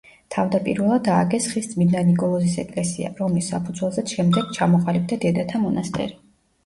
[0.35, 6.19] თავდაპირველად ააგეს ხის წმინდა ნიკოლოზის ეკლესია, რომლის საფუძველზეც შემდეგ ჩამოყალიბდა დედათა მონასტერი.